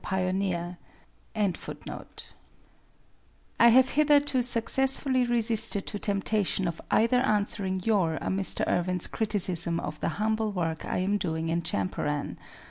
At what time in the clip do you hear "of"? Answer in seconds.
6.67-6.81, 9.79-9.99